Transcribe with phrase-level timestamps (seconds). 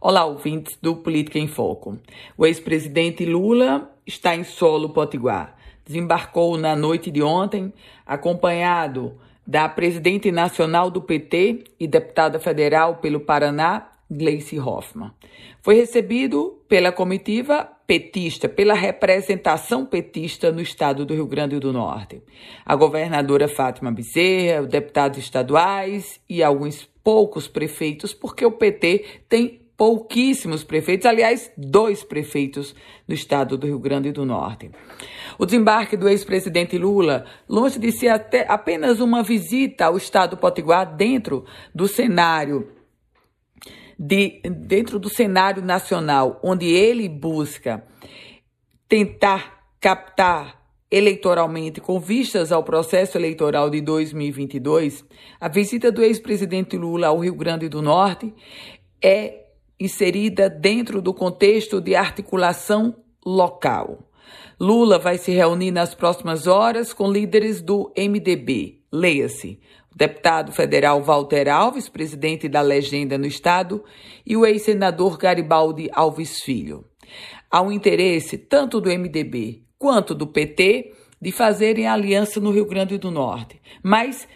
[0.00, 1.98] Olá, ouvintes do Política em Foco.
[2.36, 5.56] O ex-presidente Lula está em solo potiguar.
[5.84, 7.72] Desembarcou na noite de ontem,
[8.06, 15.10] acompanhado da presidente nacional do PT e deputada federal pelo Paraná, Gleice Hoffmann.
[15.62, 22.22] Foi recebido pela comitiva petista, pela representação petista no estado do Rio Grande do Norte.
[22.64, 30.64] A governadora Fátima Bezerra, deputados estaduais e alguns poucos prefeitos, porque o PT tem pouquíssimos
[30.64, 32.74] prefeitos, aliás, dois prefeitos
[33.06, 34.72] no estado do Rio Grande do Norte.
[35.38, 40.96] O desembarque do ex-presidente Lula, longe de ser até apenas uma visita ao estado potiguar
[40.96, 42.72] dentro do cenário
[43.96, 47.84] de, dentro do cenário nacional, onde ele busca
[48.88, 50.58] tentar captar
[50.90, 55.04] eleitoralmente com vistas ao processo eleitoral de 2022,
[55.38, 58.34] a visita do ex-presidente Lula ao Rio Grande do Norte
[59.00, 59.47] é
[59.78, 64.10] inserida dentro do contexto de articulação local.
[64.60, 68.80] Lula vai se reunir nas próximas horas com líderes do MDB.
[68.90, 69.60] Leia-se,
[69.94, 73.84] deputado federal Walter Alves, presidente da legenda no estado,
[74.26, 76.84] e o ex-senador Garibaldi Alves Filho.
[77.50, 82.98] Há um interesse tanto do MDB quanto do PT de fazerem aliança no Rio Grande
[82.98, 84.28] do Norte, mas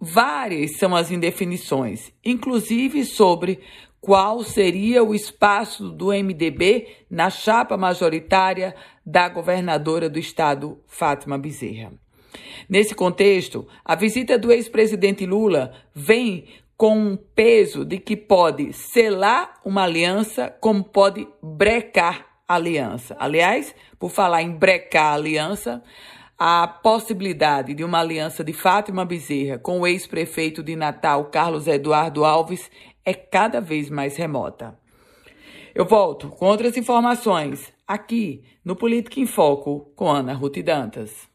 [0.00, 3.60] várias são as indefinições, inclusive sobre
[4.06, 8.72] qual seria o espaço do MDB na chapa majoritária
[9.04, 11.92] da governadora do estado, Fátima Bezerra.
[12.68, 16.46] Nesse contexto, a visita do ex-presidente Lula vem
[16.76, 23.16] com um peso de que pode selar uma aliança, como pode brecar a aliança.
[23.18, 25.82] Aliás, por falar em brecar a aliança,
[26.38, 32.24] a possibilidade de uma aliança de Fátima Bezerra com o ex-prefeito de Natal, Carlos Eduardo
[32.24, 32.70] Alves,
[33.06, 34.76] é cada vez mais remota.
[35.72, 41.28] Eu volto com outras informações aqui no Política em Foco com Ana Ruth Dantas.